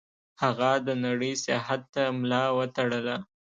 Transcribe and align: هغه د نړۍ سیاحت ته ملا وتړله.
هغه 0.41 0.71
د 0.87 0.89
نړۍ 1.05 1.33
سیاحت 1.43 1.81
ته 1.93 2.03
ملا 2.19 2.43
وتړله. 2.57 3.15